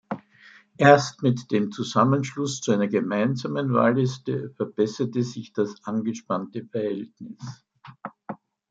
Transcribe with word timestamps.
Erst 0.79 1.21
mit 1.21 1.51
dem 1.51 1.71
Zusammenschluss 1.71 2.59
zu 2.59 2.71
einer 2.71 2.87
gemeinsamen 2.87 3.71
Wahlliste 3.71 4.49
verbesserte 4.57 5.21
sich 5.21 5.53
das 5.53 5.75
angespannte 5.83 6.65
Verhältnis. 6.65 7.63